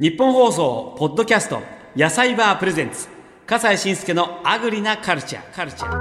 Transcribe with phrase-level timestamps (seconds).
[0.00, 1.60] 日本放送ポッドキャスト
[1.96, 3.08] 野菜バープレゼンツ。
[3.48, 5.92] 笠西慎介のアグリなカルチャーカルチャー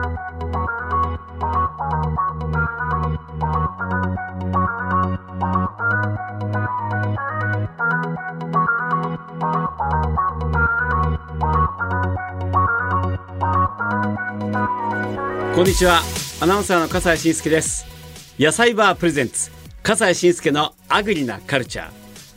[15.56, 16.04] こんにちは。
[16.40, 17.88] アナウンサーの笠西慎介です。
[18.38, 19.50] 野菜バープレゼンツ。
[19.82, 21.90] 笠西慎介のアグリなカルチャー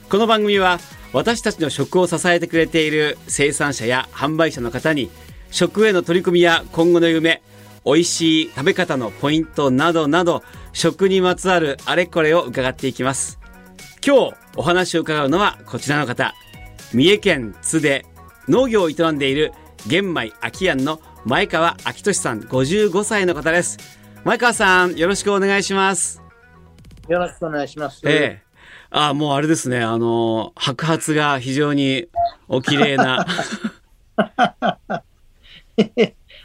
[0.08, 0.78] この番組は
[1.12, 5.10] 私たちの食を支えてくれている生産者や販売者の方に
[5.50, 7.42] 食への取り組みや今後の夢
[7.84, 13.38] 美味しい食べ方のポイントなどなど食にまつわるあれこれを伺っていきます。
[14.06, 16.34] 今日お話を伺うのはこちらの方
[16.94, 18.06] 三重県津で
[18.48, 19.52] 農業を営んでいる
[19.86, 23.78] 玄米秋庵の前川明俊さん55歳の方です。
[24.24, 26.22] 前川さんよろしくお願いします。
[27.08, 28.00] よろしくお願いします。
[28.04, 28.49] ええ
[28.90, 29.80] あもうあれですね。
[29.80, 32.06] あの白髪が非常に
[32.48, 33.24] お綺麗な。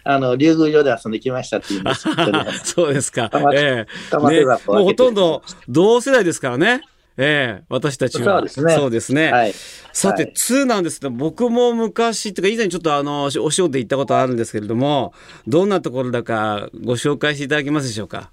[0.08, 2.06] あの、竜宮城で遊んできましたって言うんです
[2.76, 3.32] そうですか。
[3.56, 4.18] ええ。
[4.30, 6.82] ねもうほとんど同世代ですからね。
[7.18, 8.38] ええ私たちは。
[8.38, 8.76] そうですね。
[8.76, 9.54] そうですね、はい。
[9.94, 10.34] さて、はい。
[10.34, 15.14] 2なんですけど、僕も昔っていうか、以前ちょっとあの、お仕事で行ったことあるんですけれども、
[15.48, 18.30] どんなところだかご紹介していただけますでしょうか？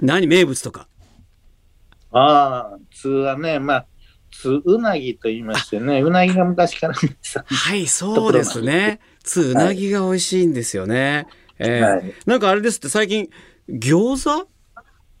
[0.00, 0.88] 何、名物とか？
[2.10, 3.86] ああ、通はね、まあ、
[4.30, 9.00] 通うなぎと言いましてね、うなぎが昔から皆さんはい、そうですね。
[9.24, 11.26] 2、うなぎが美味しいんですよね。
[11.58, 13.30] ええはいなんかあれですって、最近、
[13.68, 14.48] 餃子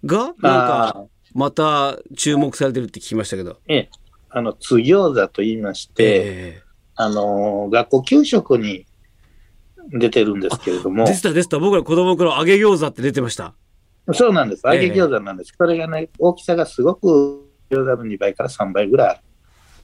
[0.04, 3.58] が、なんか、あまた注目されてるって聞きましたけど。
[3.68, 3.90] ええ、
[4.30, 6.62] あの、津餃子と言いまして、え
[6.94, 8.86] あの、学校給食に
[9.90, 11.58] 出てるんですけれどもえで、したでした。
[11.58, 13.54] 僕ら子供の頃、揚げ餃子って出てました。
[14.12, 14.62] そうなんです。
[14.64, 15.52] 揚ええげ餃子なんです。
[15.56, 19.20] これがね、大きさがすごく餃子の2倍から3倍ぐらいある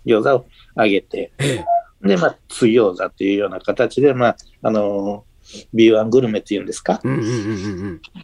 [0.07, 1.65] 餃子を揚げて、ええ
[2.05, 5.25] で、まあ、津餃子っていうような形で、まあ、あの、
[5.75, 7.01] B1 グルメっていうんですか、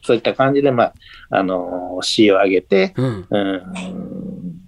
[0.03, 0.94] そういった感じで、まあ、
[1.31, 3.27] あの、塩を揚げて、うん。
[3.31, 3.49] うん。
[3.49, 4.60] うん、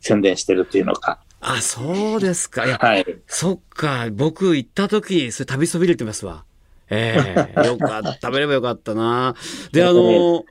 [0.00, 1.20] 宣伝してるっていうのか。
[1.40, 2.66] あ、そうですか。
[2.66, 3.04] いや、はい。
[3.26, 6.44] そっか、僕行った時にそれ旅そびれてますわ。
[6.90, 9.34] ええ よかった、食べればよかったな。
[9.72, 10.44] で、あの、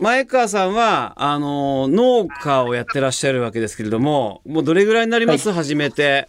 [0.00, 6.28] 前川さんは、あの、農家をやってらっしゃるわけですけれども、もうどれぐらいになります、初めて。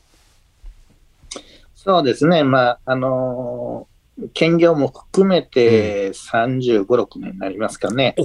[1.75, 2.43] そうですね。
[2.43, 3.87] まあ、あの
[4.33, 8.15] 兼業も含めて35、6年になりますかね。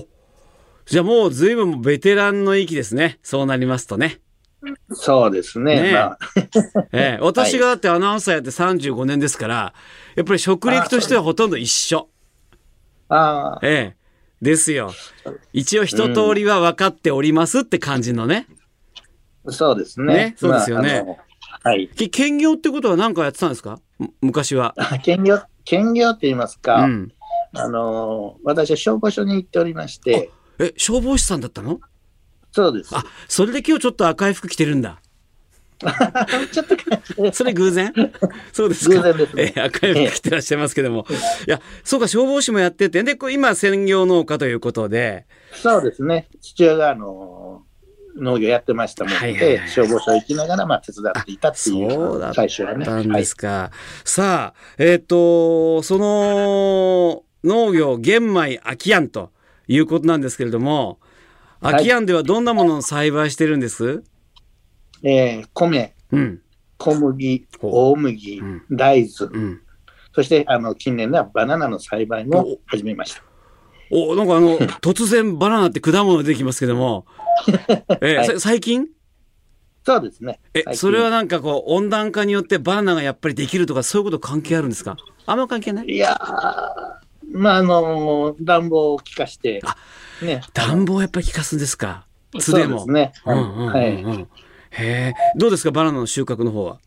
[0.86, 3.18] じゃあもう随分ベテランの域ですね。
[3.22, 4.20] そうなりますとね。
[4.90, 5.82] そうですね。
[5.82, 6.18] ねえまあ、
[6.92, 9.72] ええ私がだってアナウンサーやって35年ですから、
[10.16, 12.08] やっぱり職歴としてはほとんど一緒。
[13.08, 13.98] ああ、ええ。
[14.42, 14.92] ですよ。
[15.52, 18.46] 一応一通りは分かっておりますって感じのね。
[19.48, 20.14] そうですね。
[20.14, 21.28] ねそうですよねまあ
[21.62, 21.88] はい。
[21.88, 23.80] け兼業ってことは何かやってたんですか？
[23.98, 24.74] む昔は。
[25.02, 27.12] 兼業、兼業って言いますか、うん。
[27.52, 31.80] あの、私は消防署に行っておりまして、え、消防士さんだったの？
[32.52, 32.94] そうです。
[32.94, 35.00] あ、それで今日ちょっと赤い服着てるんだ。
[36.50, 37.92] ちょっと、それ偶然？
[38.52, 38.96] そうですか。
[38.96, 41.06] 偶然ですね え赤い服着てらっしゃいますけども。
[41.46, 46.28] いや、そうか、消防士もやってて、で、今専業農家ということで、そうですね。
[46.40, 47.62] 父親が、あの、
[48.16, 52.84] 農業やってましたもんで、はいはいはい消防署行きながら、まあ、手伝っていたっていう、そう最初はね。
[52.84, 53.70] たんですか。
[54.04, 59.30] さあ、えっ、と、その農業玄米空き庵と
[59.68, 60.98] いうことなんですけれども、
[61.60, 61.72] い。
[61.72, 65.08] 空き庵ではどんなものを栽培してるんです、はい。
[65.08, 66.40] えー米、うん、
[66.76, 68.62] 小麦、ほ大麦、うん。
[68.70, 69.60] 大豆、うん。
[70.14, 73.22] そして、あの、近年ではバナナの栽培も始めました。
[73.90, 77.06] お、なんかあの、 突然バナナって果物出てきますけども、
[78.02, 78.26] えはい。
[78.26, 78.86] さ最近？
[79.86, 80.40] そうですね。
[80.52, 84.96] え、それはなんかこう、温暖化によってバナナがやっぱりできるとか、そういうこと関係あるんですか？
[85.24, 85.86] あんま関係ない？
[85.86, 89.76] いやー、まあ、あの、暖房を効かしてあ、
[90.24, 90.42] ね。
[90.54, 92.06] 暖房やっぱり効かすんですか？
[92.38, 92.76] 津そうでも。
[92.76, 93.12] ですね。
[93.26, 94.26] うんうんうんうんはい。
[94.70, 96.78] へえ、どうですかバナナの収穫の方は？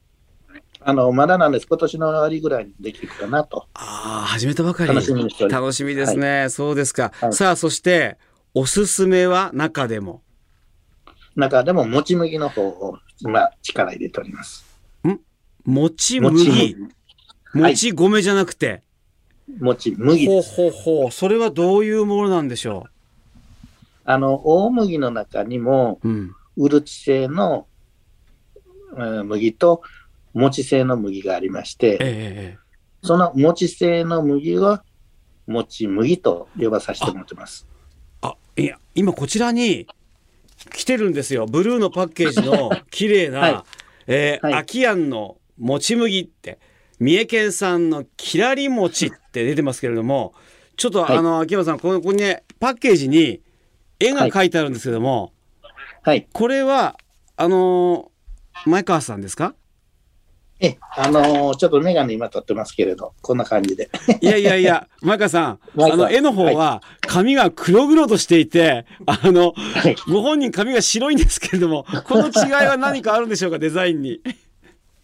[0.83, 1.67] あの、まだなんです。
[1.67, 3.67] 今年の終わりぐらいにできるかなと。
[3.73, 4.89] ああ、始めたばかり。
[4.89, 6.47] 楽しみにしております楽しみですね。
[6.49, 7.11] そうですか。
[7.19, 8.17] はいさあ、そして、
[8.53, 10.23] おすすめは中でも？
[11.35, 14.65] 中でも、もち麦の方を、まあ、力入れております。
[15.63, 16.75] もちもち麦。
[17.53, 17.69] 麦。
[17.69, 18.81] もち米じゃなくて？
[19.59, 20.55] もち麦ほうです。
[20.55, 21.11] ほうほう。
[21.11, 22.87] それはどういうものなんでしょ
[24.11, 25.99] あの、大麦の中にも、
[26.57, 26.69] う。
[26.69, 27.67] るち製の、
[28.95, 29.81] うん麦と、
[30.33, 32.57] もち製の麦がありまして、えええ
[33.03, 34.83] そのもち製の麦は、
[35.47, 37.67] もち麦と呼ばさせてもらってます。
[38.21, 39.87] えあ、いや、今こちらに、
[40.69, 41.47] 来てるんですよ。
[41.47, 43.63] ブルーのパッケージの 綺麗な、はい
[44.07, 46.59] えーはい秋庵のもち麦って、
[46.99, 50.33] 三重県産のきらり餅って出てますけれども、
[50.75, 53.41] ちょっと、はいあの、秋山さん、ここここにね、パッケージに
[54.01, 55.33] 絵が描いてあるんですけども、
[56.03, 56.27] はい。
[56.33, 56.97] これは、
[57.37, 59.55] あのー前川さんですか？
[60.59, 63.89] え、あのーちょっとメガネ今撮ってますけれど、こんな感じで。
[64.21, 69.95] いやいやいや、前川さん、あの、絵の方は、髪が黒々としていて、あの、はい。
[70.07, 74.21] ご本人髪が白いんですけれども、この違いは何かあるんでしょうか、デザインに。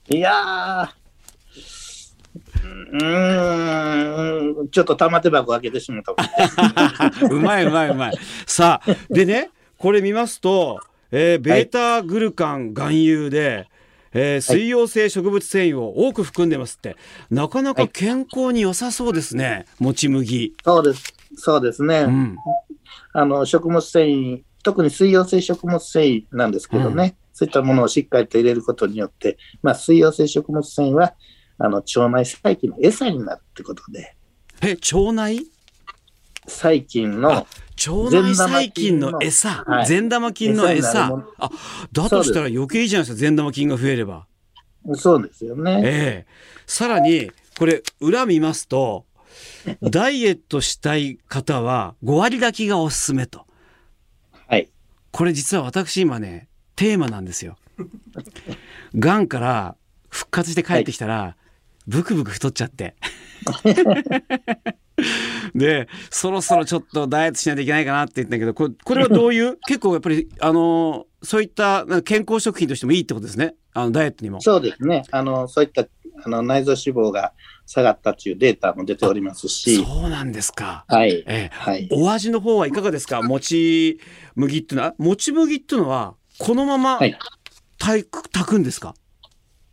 [0.09, 0.89] いやー、
[2.91, 6.13] うーん、ちょっと玉手箱開けてしまった。
[7.29, 8.17] うまいうまいうまい。
[8.45, 10.79] さあ、でね、これ見ますと、
[11.11, 13.67] えーベータグルカン含有で、
[14.13, 16.95] えー水溶性植物繊維を多く含んでますって、
[17.29, 20.53] なかなか健康に良さそうですね、もち麦。
[20.63, 21.13] そうです。
[21.35, 21.99] そうですね。
[22.01, 22.37] うん。
[23.13, 31.13] あの、食物繊維、特に水溶性食物繊維なんですけどね、そういったものをしっかりと入れることによって、まあ、水溶性食物繊維は、
[31.59, 34.15] あの、腸内細菌の餌になるってことで、
[34.61, 35.45] え、腸内？
[36.47, 37.45] 細菌の、腸
[38.21, 41.25] 内細菌の餌、はい善玉菌の餌。
[41.37, 41.49] あ、
[41.91, 44.25] だとしたら余計いいじゃないですか、善玉菌が増えれば。
[44.95, 45.81] そうですよね。
[45.83, 49.05] ええさらに、これ、裏見ますと、
[49.81, 53.45] ダイエットしたい方は5割炊きがおすすめと。
[54.47, 54.69] はい。
[55.11, 57.57] これ実は私今ね、テーマなんですよ。
[58.95, 59.75] がんから
[60.09, 61.35] 復活して帰ってきたら、
[61.87, 62.95] ブクブク太っちゃって。
[65.55, 69.57] で、そろそろちょっとダイエットしないといけないかなって言ったんだけど、これこれはどういう？
[69.67, 73.55] 結構やっぱり、あのそういった健康食品としてもいいってことですね。
[73.73, 74.41] あの、ダイエットにも。
[74.41, 75.03] そうですね。
[75.11, 75.87] あの、そういった、
[76.23, 77.33] あの、内臓脂肪が
[77.67, 80.85] 下がったというデータも出ておりますし、そうなんですか。
[80.87, 81.11] はい。
[81.27, 81.87] ええはい。
[81.91, 83.21] お味の方はいかがですか？
[83.21, 83.99] もち
[84.35, 87.17] 麦っていうのは、もち麦っていうのは、このままはい
[87.79, 88.95] 炊く炊くんですか？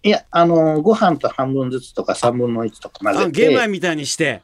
[0.04, 4.42] いや、あの、ご飯と半分ずつとか3分の1とか混あぜて、玄米みたいにして、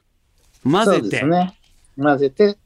[0.65, 1.09] 混そうぜて。
[1.11, 1.53] ですね。
[1.99, 2.57] 混ぜて、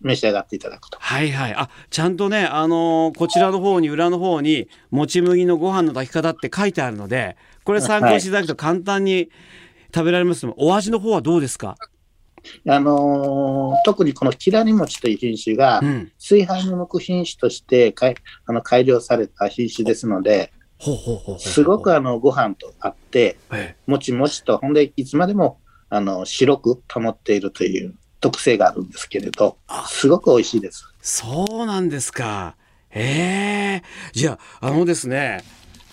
[0.00, 0.98] 召し上がっていただくと。
[1.00, 1.54] はいはい。
[1.54, 9.28] あ、ちゃんとね、あのーこちらの方に、裏の方に、もち麦のご飯の炊き方って書いてあるので、これ参考にしていただくと簡単に
[9.92, 11.76] 食べられますので、お味の方はどうですか？
[12.68, 16.12] あのー特にこのキラリ餅という品種がう、ん。
[16.20, 18.14] 炊飯に向く品種としてかい
[18.46, 20.52] あの改良された品種ですので。
[21.38, 23.90] すごくあのご飯と合って、ええ。
[23.90, 25.58] もちもちと、ほんでいつまでも
[25.88, 30.84] あの白く保っているという特性があるんですけれどあ、すごく美味しいです。
[31.00, 32.56] そうなんですか。
[32.90, 33.82] ええ。
[34.12, 35.44] じゃあ、あのですね、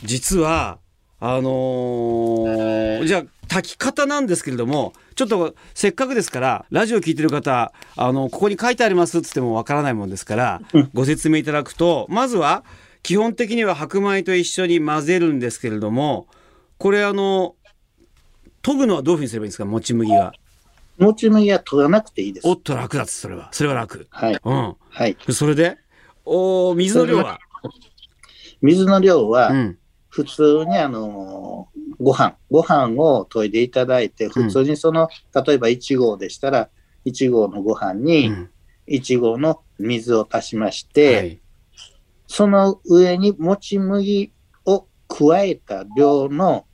[0.03, 0.80] 実は、
[1.19, 10.62] あのーじゃあ、炊き方なんですけれども、ちょっとせっかくですから、ラジオ聞いてる方、あの、ここに書いてありますっつってもわからないもんですから、
[10.94, 12.63] ご説明いただくと、まずは、
[13.03, 16.25] 基本的には白米と一緒に混ぜるんですけれども、
[16.77, 17.55] これあの、
[18.61, 20.33] 研ぐのはどういうふうにすればいいんですか、もち麦は。
[20.97, 22.53] もち麦は取らなくていいですお。
[22.53, 23.50] っと楽だそれは。
[23.51, 24.07] それは楽。
[24.09, 24.39] はい。
[24.44, 24.75] うん。
[24.89, 25.17] はい。
[25.29, 25.77] それで、
[26.25, 27.39] お水の量は？
[28.61, 29.77] 水の量は、うん。
[30.09, 35.09] 普通にあのーご飯、ご飯を研いでいただいて、普通にその、
[35.45, 36.69] 例えば1合でしたら、
[37.06, 38.49] 1合のご飯うにん
[38.88, 41.43] 1合の水を足しまして、はい。
[42.35, 44.33] その上にもち麦
[44.65, 46.66] を加えた量の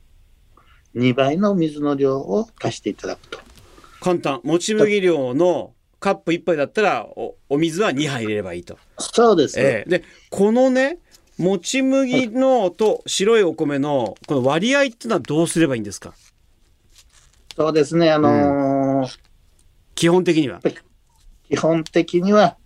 [0.94, 3.38] 2倍の水の量を足していただくと。
[4.00, 4.40] 簡単。
[4.42, 8.78] もち麦量のカップ1杯だったらお、お水は2杯入れればいいと。
[8.98, 9.60] そうです。
[9.60, 10.96] ええで、このね、
[11.36, 16.14] もち麦のと白いお米のこの割合っていうのはどうすればいいんですか？
[17.54, 18.10] そうですね。
[18.10, 19.18] あのー
[19.94, 20.62] 基本的には。
[21.50, 22.56] 基本的には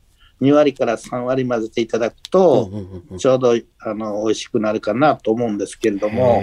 [0.45, 2.71] 2割から3割混ぜていただくと、
[3.19, 6.43] ちょうどあの美味しくなるかなと思うんですけれども、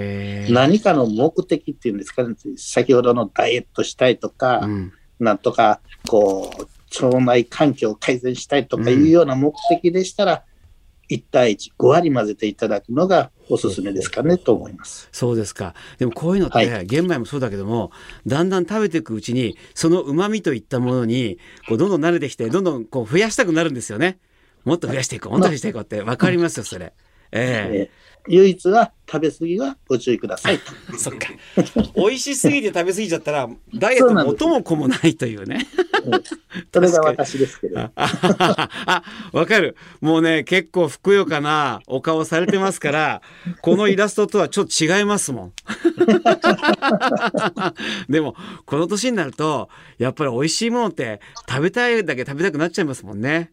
[0.50, 4.94] 何かの目的っていうんですかね、先ほどのダイエットしたいとか、うん。
[5.20, 10.44] なんとか、こう、腸内環境を改善したいとかいうような目的でしたら、
[11.12, 15.10] 1対1、5割混ぜていただくのがおすすめですかねと思います。
[15.12, 15.76] そうですか。
[15.98, 17.92] でもこういうのって、はい玄米もそうだけども、
[18.26, 21.38] だんだん食べていくうちに、その旨味といったものに、
[21.68, 24.20] こうどんどん慣れてきて、どんどんこう増やしたくなるんですよね。
[24.64, 26.94] もっと増やしていこう、もっと増やしていこうって、わかりますよ、それ。
[27.34, 30.72] えええー唯一は食べ過ぎはご注意くださいと。
[30.98, 31.30] そっか。
[31.96, 35.68] 美味しすぎて食べ過ぎちゃったら、ダイエット元も子もないというね。
[35.76, 36.24] うん
[36.74, 37.90] それが私ですけれど。
[37.96, 39.76] あわかる。
[40.00, 43.22] もうね、結構ふくよかなお顔されてますから、
[43.62, 45.54] このイラストとはちょっと違いますもん。
[48.10, 48.36] でも、
[48.66, 53.52] この年になると、やっぱり美味しいものって食べたいだけ食べたくなっちゃいますもんね。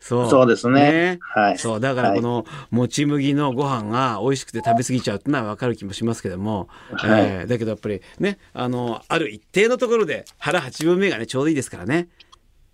[0.00, 1.18] そうそうですね。
[1.20, 1.58] はい。
[1.58, 12.08] そうだからこのもち麦のご飯が美味しくて食べ過ぎちゃうってのは分かる気もしますけども、はいえーだけどやっぱりねあのある一定のところで腹8分目がねちょうどいいですからね。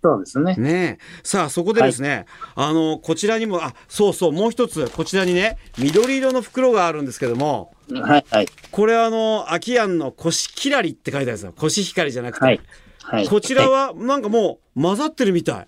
[0.03, 0.55] そうですね。
[0.55, 8.47] ねえさあそこでですね、あのこちらにもあそうそうもう一つこちらにね緑色の袋があるんですけどもはいはい。
[8.71, 12.61] これあの秋やんのコシキラリって書いてあるんですよコシヒカリじゃなくて、はい。
[13.01, 13.27] はい。
[13.27, 15.67] こちらはいはなんかもう混ざってるみたい。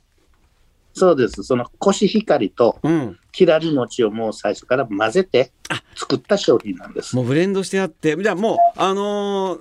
[1.00, 1.44] そうです。
[1.44, 5.52] そのコシヒカリとうん、キラリ餅をもう最初から混ぜて
[5.96, 7.16] 作った商品なんです。
[7.16, 8.16] もうブレンドしてあって。
[8.16, 9.60] じゃあもうあのー、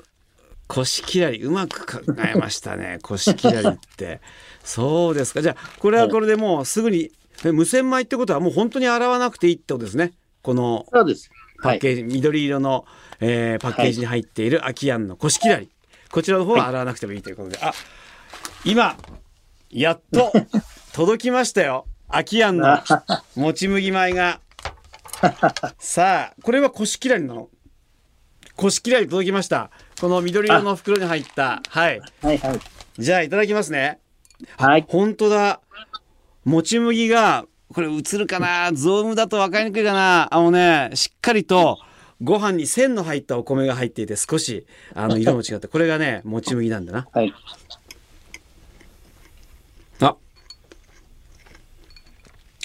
[0.67, 2.99] コシキラリうまく考えましたね。
[3.03, 4.21] コシキラリって。
[4.63, 5.41] そうですか。
[5.41, 7.11] じゃあこれはこれでもうすぐに
[7.45, 10.13] え無洗米ってことはもう本当に洗わなくていいってことですね。
[10.43, 11.31] このそうです。
[11.59, 11.79] はい。
[11.79, 12.85] パッケージ、緑色の、
[13.21, 15.69] えーパッケージに入っているアキアンのコシキラリ
[16.11, 17.73] こちらの方は洗わなくてもいいということで、あ
[18.65, 18.97] 今
[19.71, 20.33] やっと
[20.99, 21.87] 届きましたよ。
[22.09, 22.77] アキアンの
[23.37, 24.41] もち麦米が。
[25.79, 27.51] さあこれはコシキラリなの？
[28.57, 29.71] コシキラリ届きました。
[30.01, 31.63] この緑色の袋に入った。
[31.69, 32.01] はい。
[32.21, 32.61] はいはい。
[32.99, 34.01] じゃあいただきますね。
[34.57, 34.85] はい。
[34.89, 35.61] 本当だ。
[36.45, 38.73] もち麦がこれ映るかな？
[38.73, 40.27] ゾームだと分かりにくいかな？
[40.35, 41.79] あのねしっかりと
[42.21, 47.07] ご飯に線の入ったお米が入っていて少しあの色も違ってこれがねもち麦なんだな。
[47.13, 47.33] はい。
[50.01, 50.17] あ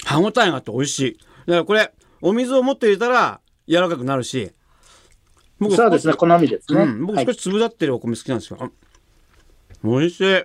[0.04, 4.52] 歯ごたえがあって美味しいだからこれお水をもっと入れたら柔らかくなるし
[5.58, 6.14] 僕そうですね。
[6.14, 6.82] 好みですね。
[6.82, 8.58] うん、僕はい少し粒立ってるお米好きなんですよ。
[8.60, 8.70] あ
[9.82, 10.44] 美味しい。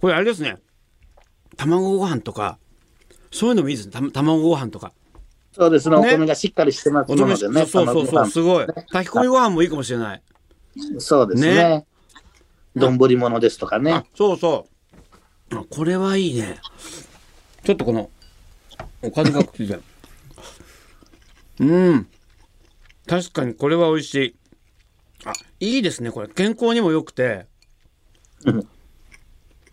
[0.00, 0.56] これあれですね。
[1.56, 2.58] 卵ご飯とか、
[3.30, 3.92] そういうのもいいですね。
[3.92, 4.92] た卵ご飯とか。
[5.52, 5.96] そうですね。
[5.96, 7.36] おね米がしっかりしてますのでね。
[7.36, 8.66] そうそうそうすごい。
[8.66, 10.22] 炊き込みご飯もいいかもしれない。
[10.98, 11.86] そうですねね。
[12.76, 14.66] 丼物ですとかねあ。、そうそ
[15.50, 15.56] う。
[15.56, 16.58] あこれはいいね。
[17.64, 18.10] ちょっとこの、
[19.02, 19.82] おかずがくっついてる。
[21.60, 22.08] うん。
[23.06, 24.36] 確かにこれは美味しい。
[25.24, 26.10] あ、いいですね。
[26.10, 27.46] これ健康にも良くて。
[28.44, 28.68] うん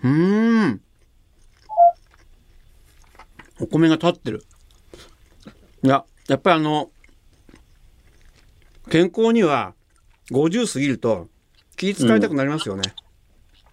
[0.03, 0.81] うーん。
[3.59, 4.45] お米が立ってる。
[5.83, 6.91] いや、やっぱりあの、
[8.89, 9.73] 健康には
[10.31, 11.27] 50過ぎると
[11.75, 12.83] 気使いたくなりますよね。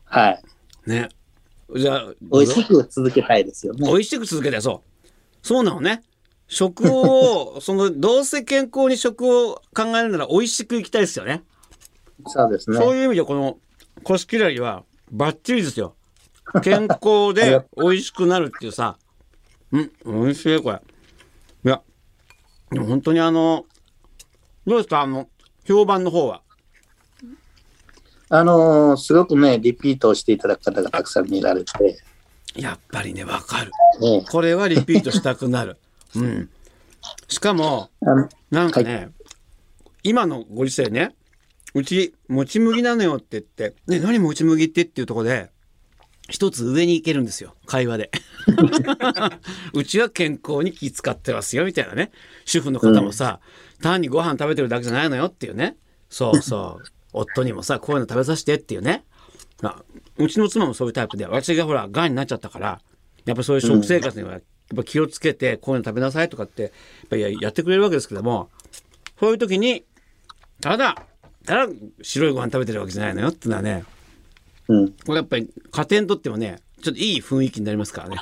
[0.04, 0.42] はい。
[0.86, 1.08] ね。
[1.76, 3.86] じゃあ、美味しく続けたいですよね。
[3.86, 4.93] 美味しく続けてそう。
[5.44, 6.02] そうなのね。
[6.48, 11.42] 食を、その、どうせ健康に食を考えるなら美味しくいきたいですよね。
[12.26, 12.78] そうですね。
[12.78, 13.58] そういう意味でこの、
[14.02, 15.96] コシキラリはバッチリですよ。
[16.62, 18.96] 健康で美味しくなるっていうさ。
[19.70, 20.80] うん、美味しい、これ。
[21.64, 21.82] いや、
[22.70, 23.66] 本当にあの、
[24.66, 25.02] どうですか？
[25.02, 25.28] あの、
[25.66, 26.40] 評判の方は？
[28.30, 31.98] あのーすごくね、リピートをしていただく方がたくさん見られて、
[32.54, 33.70] やっぱりね、わかる。
[34.00, 35.76] ね、これはリピートしたくなる。
[36.14, 36.50] うん。
[37.28, 37.90] しかも、
[38.50, 39.10] なんかね、
[40.02, 41.14] 今のご時世ね、
[41.74, 45.50] うち、もち麦なのよって言って、ね、何もち麦ってっていうところで、
[46.28, 48.10] 一つ上に行けるんですよ、会話で。
[49.74, 52.12] うちは健康に気使ってますよ、みたいなね。
[52.44, 53.40] 主婦の方もさ、
[53.82, 55.76] 単にご飯食べてるだけじゃないのよっていうね。
[56.08, 56.84] そうそう。
[57.12, 59.04] 夫にもさ、こういうの食べさせてっていうね。
[59.70, 59.84] あ
[60.18, 62.80] うちの妻もそういうタイプで、私がほら、癌になっちゃったから、
[63.24, 64.42] やっぱそういう食生活には、やっ
[64.76, 66.72] ぱ気をつけて、こういうの食べなさいとかって、やっ
[67.10, 68.50] ぱりややってくれるわけですけども、
[69.18, 69.84] そういう時に、
[70.60, 70.96] ただ、
[71.46, 73.84] ただ白いご飯食べてるわけじゃないのよっていうのはね、
[74.68, 74.92] うん。
[74.92, 78.16] これやっぱり家庭にとってもね、ちょっといい雰囲気になりますからね。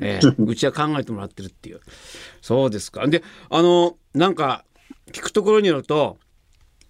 [0.00, 1.80] ええ うちは考えてもらってるっていう。
[2.40, 3.06] そうですか。
[3.08, 4.64] で、あの、なんか、
[5.12, 6.18] 聞くところによると、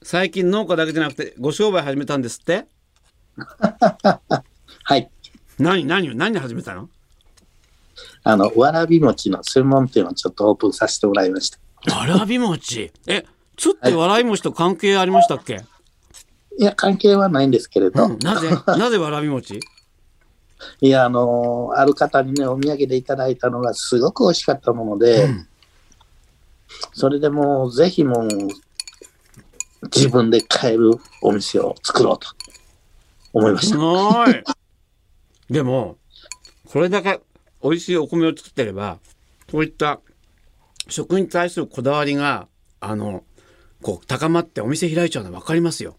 [0.02, 2.66] 最近農家だけじゃなくて、ご商売始めたんですって
[4.85, 5.11] はい。
[5.59, 6.88] 何、何、何始めたの？
[8.25, 11.59] あの、わらび餅の専門店をちょっとオープンさせてもらいました。
[11.95, 12.92] わらび餅？
[13.07, 13.25] え、
[13.57, 15.64] つってわらび餅と関係ありましたっけ、
[16.59, 19.61] いや、関係はないんですけれど、うん、なぜなぜわらび餅？
[20.80, 25.49] いや、あのある方にね、お土産でいただいたのがすごく美味しかったもので、うん
[26.92, 28.28] それでもう、ぜひもう、
[29.85, 30.90] 自分で買える
[31.23, 32.28] お店を作ろうと
[33.38, 33.78] 思いましすた。
[33.78, 34.42] ごい。
[35.50, 35.97] でも、
[36.66, 37.21] これだけ
[37.62, 38.99] 美味しいお米を作ってれば、
[39.50, 40.00] こういった
[40.88, 42.49] 食に対するこだわりが、
[42.80, 43.25] あの、
[43.83, 45.97] こう、高まってお店開いちゃうの分かりますよ。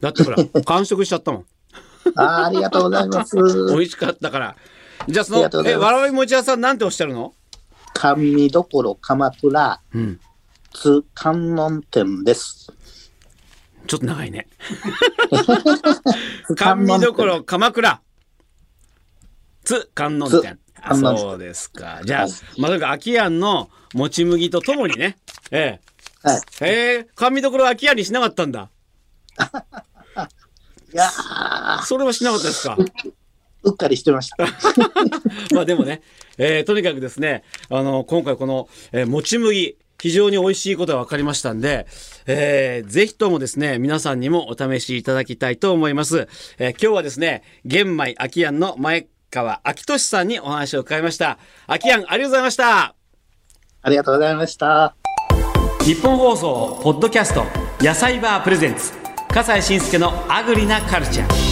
[0.00, 1.46] だってほら、 完食しちゃったもん。
[2.16, 3.36] あーありがとうございます。
[3.36, 4.56] 美味しかったから。
[5.08, 7.34] じゃあその、え、わらび餅屋さんなんておっしゃるの？
[7.94, 10.20] 甘味どころ鎌倉うん。
[10.72, 12.72] 津観音店です。
[13.86, 14.46] ちょっと長いね。
[16.58, 18.00] 甘味どころ鎌倉。
[19.64, 20.58] 津観音店。
[20.82, 22.00] あそうですか。
[22.04, 25.16] じゃあ、はいまあ、とにかく秋やんのもち麦とともにね、
[25.50, 25.80] え
[26.22, 26.40] はい。
[26.60, 28.70] えええ甘味どころ秋やんにしなかったんだ。
[30.92, 32.76] いやーそれはしなかったですか。
[33.64, 34.46] うっかりしてました。
[35.54, 36.02] まあでもね、
[36.36, 41.86] えーとにかくですね、あの、今回この、えーもち麦、非常に美味しいことが分かりましたんで、
[42.26, 46.28] えーぜひともですね、皆さんにもお試しいただきたいと思います。
[46.58, 51.38] えー今日はですね、玄米秋やんの前川秋俊さんにお話を伺いました。
[51.66, 52.94] 秋やん、ありがとうございました。
[53.82, 54.96] ありがとうございました。
[55.84, 57.44] 日本放送、ポッドキャスト、
[57.80, 58.92] 野菜バープレゼンツ、
[59.28, 61.43] 笠西慎介のアグリなカルチャー。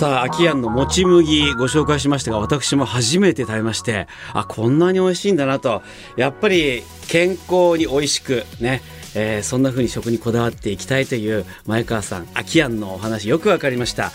[0.00, 5.82] さあ、秋やんのもち麦ご紹介しましたが、私も初めて食べまして、あ、こんなに美味しいんだなと。
[6.16, 8.80] やっぱり健康に美味しくね、
[9.14, 14.10] えーそんな風に食にこだわっていきたいという前川さん、秋やんのお話よくわかりました。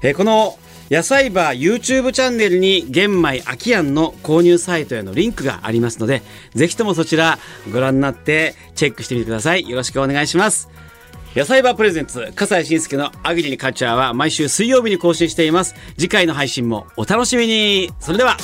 [0.00, 0.58] えーこの
[0.90, 6.22] 野菜バー YouTube チャンネルに玄米秋やんの購入サイトへのリンクがありますので、
[6.54, 7.38] ぜひともそちら
[7.70, 9.68] ご覧になってチェックしてみてください。
[9.68, 10.70] よろしくお願いします。
[11.36, 15.74] 野菜バープレゼンツ、笠西慎介のアグリにカルチャーは毎週水曜日に更新しています。
[15.98, 17.90] 次回の配信もお楽しみに。
[18.00, 18.38] それでは。